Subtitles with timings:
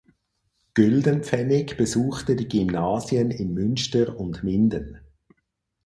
[0.73, 4.97] Güldenpfennig besuchte die Gymnasien in Münster und Minden.